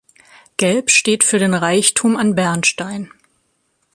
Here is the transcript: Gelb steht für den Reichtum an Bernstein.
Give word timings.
Gelb 0.57 0.89
steht 0.89 1.23
für 1.23 1.37
den 1.37 1.53
Reichtum 1.53 2.17
an 2.17 2.33
Bernstein. 2.33 3.11